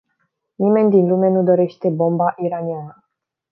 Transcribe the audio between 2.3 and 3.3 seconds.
iraniană.